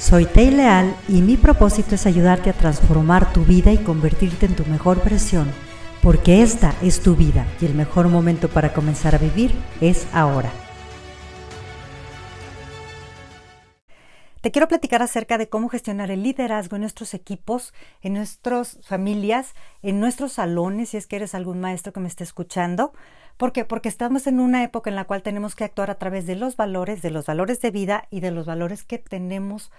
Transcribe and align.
Soy 0.00 0.24
Tei 0.24 0.50
Leal 0.50 0.96
y 1.08 1.20
mi 1.20 1.36
propósito 1.36 1.94
es 1.94 2.06
ayudarte 2.06 2.48
a 2.48 2.54
transformar 2.54 3.34
tu 3.34 3.44
vida 3.44 3.70
y 3.70 3.76
convertirte 3.76 4.46
en 4.46 4.56
tu 4.56 4.64
mejor 4.64 5.04
versión, 5.04 5.52
porque 6.02 6.42
esta 6.42 6.74
es 6.80 7.00
tu 7.00 7.16
vida 7.16 7.46
y 7.60 7.66
el 7.66 7.74
mejor 7.74 8.08
momento 8.08 8.48
para 8.48 8.72
comenzar 8.72 9.14
a 9.14 9.18
vivir 9.18 9.52
es 9.82 10.06
ahora. 10.14 10.50
Te 14.40 14.50
quiero 14.50 14.68
platicar 14.68 15.02
acerca 15.02 15.36
de 15.36 15.50
cómo 15.50 15.68
gestionar 15.68 16.10
el 16.10 16.22
liderazgo 16.22 16.76
en 16.76 16.80
nuestros 16.80 17.12
equipos, 17.12 17.74
en 18.00 18.14
nuestras 18.14 18.78
familias, 18.82 19.54
en 19.82 20.00
nuestros 20.00 20.32
salones, 20.32 20.88
si 20.88 20.96
es 20.96 21.06
que 21.06 21.16
eres 21.16 21.34
algún 21.34 21.60
maestro 21.60 21.92
que 21.92 22.00
me 22.00 22.08
esté 22.08 22.24
escuchando. 22.24 22.94
¿Por 23.36 23.52
qué? 23.52 23.66
Porque 23.66 23.90
estamos 23.90 24.26
en 24.26 24.40
una 24.40 24.64
época 24.64 24.88
en 24.88 24.96
la 24.96 25.04
cual 25.04 25.22
tenemos 25.22 25.54
que 25.54 25.64
actuar 25.64 25.90
a 25.90 25.98
través 25.98 26.26
de 26.26 26.36
los 26.36 26.56
valores, 26.56 27.02
de 27.02 27.10
los 27.10 27.26
valores 27.26 27.60
de 27.60 27.70
vida 27.70 28.08
y 28.08 28.20
de 28.20 28.30
los 28.30 28.46
valores 28.46 28.82
que 28.82 28.96
tenemos 28.96 29.70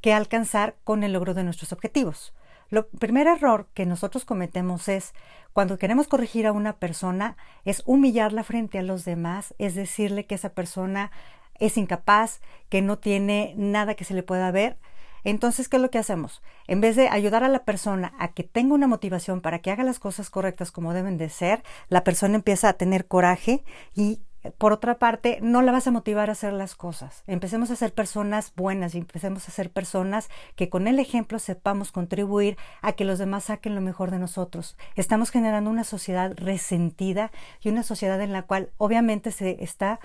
que 0.00 0.12
alcanzar 0.12 0.74
con 0.82 1.04
el 1.04 1.12
logro 1.12 1.32
de 1.32 1.44
nuestros 1.44 1.72
objetivos. 1.72 2.34
Lo 2.70 2.88
primer 2.88 3.28
error 3.28 3.68
que 3.72 3.86
nosotros 3.86 4.24
cometemos 4.24 4.88
es 4.88 5.14
cuando 5.52 5.78
queremos 5.78 6.08
corregir 6.08 6.46
a 6.46 6.52
una 6.52 6.74
persona 6.74 7.36
es 7.64 7.82
humillarla 7.86 8.42
frente 8.42 8.78
a 8.78 8.82
los 8.82 9.04
demás, 9.04 9.54
es 9.58 9.76
decirle 9.76 10.26
que 10.26 10.34
esa 10.34 10.50
persona 10.50 11.10
es 11.58 11.76
incapaz, 11.76 12.40
que 12.68 12.82
no 12.82 12.98
tiene 12.98 13.54
nada 13.56 13.94
que 13.94 14.04
se 14.04 14.14
le 14.14 14.22
pueda 14.22 14.50
ver. 14.50 14.78
Entonces, 15.24 15.68
¿qué 15.68 15.76
es 15.76 15.82
lo 15.82 15.90
que 15.90 15.98
hacemos? 15.98 16.42
En 16.66 16.80
vez 16.80 16.96
de 16.96 17.08
ayudar 17.08 17.44
a 17.44 17.48
la 17.48 17.64
persona 17.64 18.12
a 18.18 18.28
que 18.28 18.44
tenga 18.44 18.74
una 18.74 18.86
motivación 18.86 19.40
para 19.40 19.58
que 19.58 19.70
haga 19.70 19.82
las 19.84 19.98
cosas 19.98 20.30
correctas 20.30 20.70
como 20.70 20.94
deben 20.94 21.18
de 21.18 21.28
ser, 21.28 21.62
la 21.88 22.04
persona 22.04 22.36
empieza 22.36 22.68
a 22.68 22.74
tener 22.74 23.06
coraje 23.06 23.64
y 23.94 24.20
por 24.56 24.72
otra 24.72 24.98
parte, 24.98 25.38
no 25.42 25.62
la 25.62 25.72
vas 25.72 25.88
a 25.88 25.90
motivar 25.90 26.28
a 26.28 26.32
hacer 26.32 26.52
las 26.52 26.76
cosas. 26.76 27.24
Empecemos 27.26 27.70
a 27.70 27.76
ser 27.76 27.92
personas 27.92 28.52
buenas 28.54 28.94
y 28.94 28.98
empecemos 28.98 29.48
a 29.48 29.50
ser 29.50 29.70
personas 29.70 30.28
que 30.54 30.68
con 30.68 30.86
el 30.86 31.00
ejemplo 31.00 31.40
sepamos 31.40 31.90
contribuir 31.90 32.56
a 32.80 32.92
que 32.92 33.04
los 33.04 33.18
demás 33.18 33.44
saquen 33.44 33.74
lo 33.74 33.80
mejor 33.80 34.10
de 34.12 34.20
nosotros. 34.20 34.76
Estamos 34.94 35.30
generando 35.30 35.70
una 35.70 35.84
sociedad 35.84 36.32
resentida 36.36 37.32
y 37.60 37.68
una 37.68 37.82
sociedad 37.82 38.20
en 38.20 38.32
la 38.32 38.42
cual 38.42 38.70
obviamente 38.78 39.32
se 39.32 39.62
está 39.62 39.98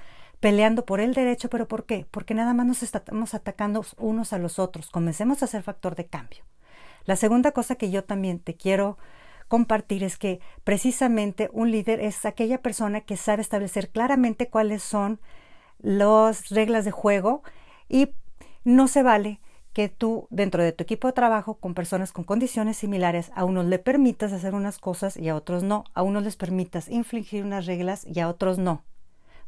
peleando 0.44 0.86
por 0.86 1.00
el 1.00 1.14
derecho, 1.14 1.50
pero 1.50 1.70
¿por 1.70 1.86
qué? 1.86 2.06
Porque 2.12 2.34
nada 2.34 2.54
más 2.54 2.66
nos 2.66 2.84
estamos 2.84 3.34
atacando 3.34 3.86
unos 3.98 4.34
a 4.34 4.38
los 4.40 4.60
otros. 4.60 4.90
Comencemos 4.90 5.42
a 5.42 5.48
ser 5.48 5.64
factor 5.64 5.96
de 5.96 6.06
cambio. 6.06 6.44
La 7.06 7.16
segunda 7.16 7.54
cosa 7.54 7.76
que 7.76 7.90
yo 7.90 8.04
también 8.04 8.40
te 8.40 8.54
quiero 8.54 8.98
compartir 9.48 10.04
es 10.04 10.18
que 10.18 10.42
precisamente 10.66 11.50
un 11.54 11.72
líder 11.72 12.02
es 12.02 12.26
aquella 12.26 12.62
persona 12.62 13.00
que 13.00 13.16
sabe 13.16 13.42
establecer 13.42 13.88
claramente 13.88 14.50
cuáles 14.50 14.84
son 14.84 15.22
las 15.80 16.50
reglas 16.50 16.84
de 16.84 16.92
juego 16.92 17.42
y 17.88 18.10
no 18.66 18.90
se 18.90 19.02
vale 19.02 19.40
que 19.72 19.88
tú 19.88 20.28
dentro 20.30 20.62
de 20.62 20.74
tu 20.74 20.84
equipo 20.84 21.08
de 21.08 21.14
trabajo 21.14 21.54
con 21.54 21.74
personas 21.74 22.12
con 22.12 22.26
condiciones 22.26 22.76
similares 22.76 23.32
a 23.34 23.46
unos 23.46 23.66
le 23.68 23.80
permitas 23.80 24.34
hacer 24.34 24.56
unas 24.56 24.78
cosas 24.78 25.16
y 25.16 25.30
a 25.30 25.38
otros 25.38 25.64
no, 25.64 25.86
a 25.94 26.04
unos 26.04 26.24
les 26.24 26.36
permitas 26.36 26.90
infligir 26.90 27.46
unas 27.46 27.66
reglas 27.66 28.06
y 28.06 28.20
a 28.20 28.28
otros 28.28 28.58
no 28.58 28.84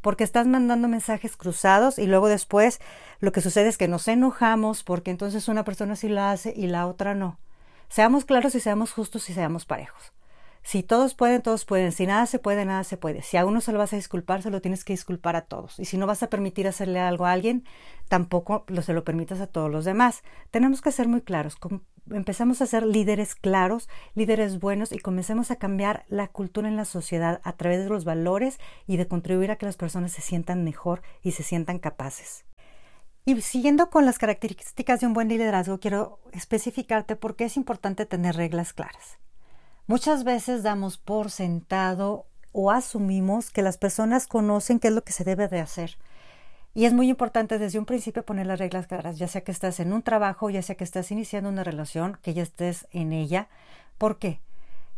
porque 0.05 0.23
estás 0.23 0.45
mandando 0.45 0.87
mensajes 0.87 1.35
cruzados 1.35 1.97
y 1.97 2.05
luego 2.05 2.27
después 2.27 2.79
lo 3.21 3.31
que 3.31 3.41
sucede 3.41 3.69
es 3.69 3.77
que 3.79 3.87
nos 3.87 4.07
enojamos 4.07 4.83
porque 4.83 5.09
entonces 5.09 5.47
una 5.47 5.63
persona 5.63 5.95
sí 5.95 6.09
la 6.09 6.29
hace 6.29 6.53
y 6.55 6.67
la 6.67 6.85
otra 6.85 7.15
no. 7.15 7.39
Seamos 7.89 8.23
claros 8.23 8.53
y 8.53 8.59
seamos 8.59 8.91
justos 8.91 9.27
y 9.31 9.33
seamos 9.33 9.65
parejos. 9.65 10.13
Si 10.65 10.81
todos 10.81 11.13
pueden, 11.13 11.43
todos 11.43 11.63
pueden. 11.63 11.91
Si 11.91 12.07
nada 12.07 12.25
se 12.25 12.39
puede, 12.39 12.65
nada 12.65 12.83
se 12.83 12.97
puede. 12.97 13.21
Si 13.21 13.37
a 13.37 13.45
uno 13.45 13.61
se 13.61 13.71
lo 13.71 13.77
vas 13.77 13.93
a 13.93 13.97
disculpar, 13.97 14.41
se 14.41 14.49
lo 14.49 14.61
tienes 14.61 14.83
que 14.83 14.93
disculpar 14.93 15.35
a 15.35 15.43
todos. 15.43 15.79
Y 15.79 15.85
si 15.85 15.95
no 15.95 16.07
vas 16.07 16.23
a 16.23 16.29
permitir 16.31 16.67
hacerle 16.67 16.99
algo 16.99 17.27
a 17.27 17.33
alguien, 17.33 17.65
tampoco 18.09 18.65
lo, 18.67 18.81
se 18.81 18.93
lo 18.93 19.03
permitas 19.03 19.41
a 19.41 19.47
todos 19.47 19.69
los 19.69 19.85
demás. 19.85 20.23
Tenemos 20.49 20.81
que 20.81 20.91
ser 20.91 21.07
muy 21.07 21.21
claros 21.21 21.55
empezamos 22.11 22.61
a 22.61 22.67
ser 22.67 22.85
líderes 22.85 23.35
claros, 23.35 23.89
líderes 24.13 24.59
buenos 24.59 24.91
y 24.91 24.99
comencemos 24.99 25.51
a 25.51 25.55
cambiar 25.55 26.05
la 26.07 26.27
cultura 26.27 26.67
en 26.67 26.75
la 26.75 26.85
sociedad 26.85 27.41
a 27.43 27.53
través 27.53 27.83
de 27.83 27.89
los 27.89 28.05
valores 28.05 28.59
y 28.85 28.97
de 28.97 29.07
contribuir 29.07 29.51
a 29.51 29.55
que 29.55 29.65
las 29.65 29.77
personas 29.77 30.11
se 30.11 30.21
sientan 30.21 30.63
mejor 30.63 31.01
y 31.23 31.31
se 31.31 31.43
sientan 31.43 31.79
capaces. 31.79 32.45
Y 33.25 33.41
siguiendo 33.41 33.89
con 33.89 34.05
las 34.05 34.19
características 34.19 34.99
de 34.99 35.07
un 35.07 35.13
buen 35.13 35.29
liderazgo, 35.29 35.79
quiero 35.79 36.19
especificarte 36.31 37.15
por 37.15 37.35
qué 37.35 37.45
es 37.45 37.57
importante 37.57 38.05
tener 38.05 38.35
reglas 38.35 38.73
claras. 38.73 39.17
Muchas 39.87 40.23
veces 40.23 40.63
damos 40.63 40.97
por 40.97 41.29
sentado 41.31 42.25
o 42.51 42.71
asumimos 42.71 43.51
que 43.51 43.61
las 43.61 43.77
personas 43.77 44.27
conocen 44.27 44.79
qué 44.79 44.87
es 44.87 44.93
lo 44.93 45.03
que 45.03 45.13
se 45.13 45.23
debe 45.23 45.47
de 45.47 45.59
hacer 45.59 45.97
y 46.75 46.83
es 46.83 46.93
muy 46.93 47.09
importante 47.09 47.57
desde 47.57 47.79
un 47.79 47.85
principio 47.85 48.25
poner 48.25 48.45
las 48.45 48.59
reglas 48.59 48.85
claras, 48.85 49.17
ya 49.17 49.29
sea 49.29 49.45
que 49.45 49.51
estás 49.53 49.79
en 49.79 49.93
un 49.93 50.03
trabajo, 50.03 50.49
ya 50.49 50.61
sea 50.61 50.75
que 50.75 50.83
estás 50.83 51.09
iniciando 51.09 51.49
una 51.49 51.63
relación, 51.63 52.19
que 52.21 52.33
ya 52.33 52.43
estés 52.43 52.85
en 52.91 53.13
ella. 53.13 53.47
¿Por 53.97 54.19
qué? 54.19 54.41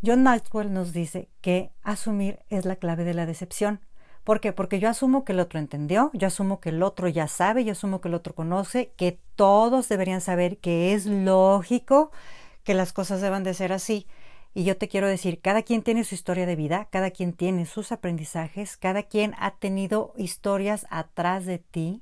John 0.04 0.24
Maxwell 0.24 0.74
nos 0.74 0.92
dice 0.92 1.30
que 1.40 1.72
asumir 1.84 2.40
es 2.50 2.66
la 2.66 2.78
clave 2.78 3.04
de 3.04 3.14
la 3.14 3.28
decepción. 3.28 3.80
¿Por 4.24 4.42
qué? 4.42 4.54
Porque 4.54 4.80
yo 4.80 4.90
asumo 4.90 5.24
que 5.24 5.34
el 5.34 5.40
otro 5.40 5.60
entendió, 5.60 6.10
yo 6.14 6.28
asumo 6.28 6.60
que 6.60 6.70
el 6.70 6.82
otro 6.82 7.08
ya 7.10 7.28
sabe, 7.28 7.64
yo 7.64 7.74
asumo 7.74 8.02
que 8.02 8.08
el 8.08 8.16
otro 8.16 8.34
conoce, 8.34 8.92
que 8.98 9.20
todos 9.36 9.88
deberían 9.88 10.20
saber 10.20 10.58
que 10.58 10.96
es 10.96 11.06
lógico 11.06 12.12
que 12.64 12.74
las 12.74 12.92
cosas 12.92 13.22
deban 13.22 13.44
de 13.44 13.54
ser 13.54 13.72
así. 13.72 14.08
Y 14.58 14.64
yo 14.64 14.76
te 14.76 14.88
quiero 14.88 15.08
decir, 15.08 15.40
cada 15.40 15.62
quien 15.62 15.84
tiene 15.84 16.04
su 16.04 16.16
historia 16.16 16.48
de 16.48 16.56
vida, 16.56 16.88
cada 16.90 17.12
quien 17.12 17.34
tiene 17.34 17.68
sus 17.68 17.92
aprendizajes, 17.92 18.76
cada 18.76 19.04
quien 19.04 19.36
ha 19.38 19.52
tenido 19.52 20.16
historias 20.18 20.88
atrás 20.90 21.46
de 21.46 21.60
ti. 21.60 22.02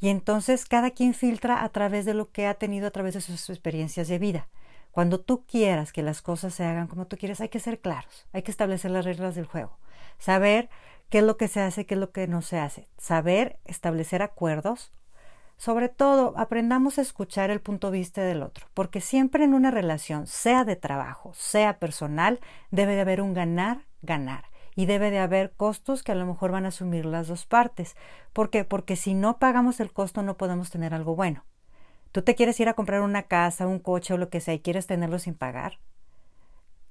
Y 0.00 0.08
entonces 0.08 0.66
cada 0.66 0.90
quien 0.90 1.14
filtra 1.14 1.62
a 1.62 1.68
través 1.68 2.04
de 2.04 2.14
lo 2.14 2.32
que 2.32 2.48
ha 2.48 2.54
tenido 2.54 2.88
a 2.88 2.90
través 2.90 3.14
de 3.14 3.20
sus 3.20 3.48
experiencias 3.48 4.08
de 4.08 4.18
vida. 4.18 4.48
Cuando 4.90 5.20
tú 5.20 5.44
quieras 5.46 5.92
que 5.92 6.02
las 6.02 6.20
cosas 6.20 6.52
se 6.52 6.64
hagan 6.64 6.88
como 6.88 7.06
tú 7.06 7.16
quieres, 7.16 7.40
hay 7.40 7.48
que 7.48 7.60
ser 7.60 7.78
claros, 7.78 8.26
hay 8.32 8.42
que 8.42 8.50
establecer 8.50 8.90
las 8.90 9.04
reglas 9.04 9.36
del 9.36 9.46
juego, 9.46 9.78
saber 10.18 10.70
qué 11.10 11.18
es 11.18 11.24
lo 11.24 11.36
que 11.36 11.46
se 11.46 11.60
hace, 11.60 11.86
qué 11.86 11.94
es 11.94 12.00
lo 12.00 12.10
que 12.10 12.26
no 12.26 12.42
se 12.42 12.58
hace, 12.58 12.88
saber 12.98 13.60
establecer 13.66 14.20
acuerdos, 14.20 14.90
sobre 15.56 15.88
todo, 15.88 16.34
aprendamos 16.36 16.98
a 16.98 17.02
escuchar 17.02 17.50
el 17.50 17.60
punto 17.60 17.90
de 17.90 17.98
vista 17.98 18.22
del 18.22 18.42
otro, 18.42 18.66
porque 18.74 19.00
siempre 19.00 19.44
en 19.44 19.54
una 19.54 19.70
relación, 19.70 20.26
sea 20.26 20.64
de 20.64 20.76
trabajo, 20.76 21.32
sea 21.34 21.78
personal, 21.78 22.40
debe 22.70 22.94
de 22.94 23.00
haber 23.00 23.20
un 23.20 23.34
ganar-ganar 23.34 24.46
y 24.74 24.86
debe 24.86 25.10
de 25.10 25.20
haber 25.20 25.52
costos 25.52 26.02
que 26.02 26.12
a 26.12 26.16
lo 26.16 26.26
mejor 26.26 26.50
van 26.50 26.64
a 26.64 26.68
asumir 26.68 27.06
las 27.06 27.28
dos 27.28 27.46
partes. 27.46 27.96
¿Por 28.32 28.50
qué? 28.50 28.64
Porque 28.64 28.96
si 28.96 29.14
no 29.14 29.38
pagamos 29.38 29.80
el 29.80 29.92
costo 29.92 30.22
no 30.22 30.36
podemos 30.36 30.70
tener 30.70 30.94
algo 30.94 31.14
bueno. 31.14 31.44
¿Tú 32.12 32.22
te 32.22 32.34
quieres 32.34 32.58
ir 32.60 32.68
a 32.68 32.74
comprar 32.74 33.00
una 33.00 33.24
casa, 33.24 33.66
un 33.66 33.78
coche 33.78 34.14
o 34.14 34.18
lo 34.18 34.28
que 34.28 34.40
sea 34.40 34.54
y 34.54 34.60
quieres 34.60 34.86
tenerlo 34.86 35.18
sin 35.18 35.34
pagar? 35.34 35.78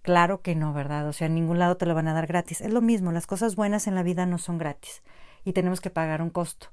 Claro 0.02 0.42
que 0.42 0.54
no, 0.56 0.74
¿verdad? 0.74 1.08
O 1.08 1.14
sea, 1.14 1.28
en 1.28 1.36
ningún 1.36 1.60
lado 1.60 1.78
te 1.78 1.86
lo 1.86 1.96
van 1.96 2.10
a 2.10 2.14
dar 2.14 2.28
gratis. 2.28 2.60
Es 2.60 2.74
lo 2.74 2.82
mismo, 2.82 3.12
las 3.12 3.28
cosas 3.28 3.56
buenas 3.56 3.88
en 3.88 3.96
la 3.96 4.04
vida 4.04 4.26
no 4.26 4.38
son 4.38 4.58
gratis 4.58 5.02
y 5.46 5.54
tenemos 5.54 5.80
que 5.80 5.90
pagar 5.90 6.22
un 6.22 6.30
costo. 6.30 6.68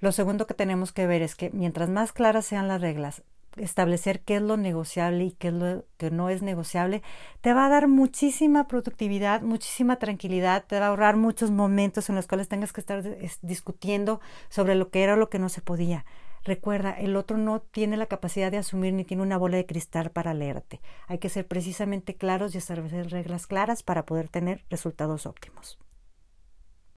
Lo 0.00 0.12
segundo 0.12 0.46
que 0.46 0.54
tenemos 0.54 0.92
que 0.92 1.06
ver 1.06 1.22
es 1.22 1.34
que 1.34 1.50
mientras 1.50 1.88
más 1.88 2.12
claras 2.12 2.46
sean 2.46 2.68
las 2.68 2.80
reglas, 2.80 3.22
establecer 3.56 4.20
qué 4.20 4.36
es 4.36 4.42
lo 4.42 4.56
negociable 4.56 5.24
y 5.24 5.32
qué 5.32 5.48
es 5.48 5.54
lo 5.54 5.84
que 5.96 6.10
no 6.10 6.30
es 6.30 6.42
negociable, 6.42 7.02
te 7.40 7.52
va 7.52 7.66
a 7.66 7.68
dar 7.68 7.88
muchísima 7.88 8.68
productividad, 8.68 9.42
muchísima 9.42 9.96
tranquilidad, 9.96 10.64
te 10.66 10.78
va 10.78 10.86
a 10.86 10.88
ahorrar 10.90 11.16
muchos 11.16 11.50
momentos 11.50 12.08
en 12.08 12.14
los 12.14 12.26
cuales 12.26 12.48
tengas 12.48 12.72
que 12.72 12.80
estar 12.80 13.02
discutiendo 13.42 14.20
sobre 14.48 14.74
lo 14.74 14.90
que 14.90 15.02
era 15.02 15.14
o 15.14 15.16
lo 15.16 15.28
que 15.28 15.38
no 15.38 15.48
se 15.48 15.62
podía. 15.62 16.04
Recuerda, 16.44 16.92
el 16.92 17.16
otro 17.16 17.36
no 17.36 17.60
tiene 17.60 17.96
la 17.96 18.06
capacidad 18.06 18.50
de 18.50 18.58
asumir 18.58 18.94
ni 18.94 19.04
tiene 19.04 19.22
una 19.22 19.36
bola 19.36 19.56
de 19.56 19.66
cristal 19.66 20.10
para 20.10 20.34
leerte. 20.34 20.80
Hay 21.08 21.18
que 21.18 21.28
ser 21.28 21.46
precisamente 21.46 22.14
claros 22.14 22.54
y 22.54 22.58
establecer 22.58 23.10
reglas 23.10 23.46
claras 23.46 23.82
para 23.82 24.06
poder 24.06 24.28
tener 24.28 24.64
resultados 24.70 25.26
óptimos. 25.26 25.78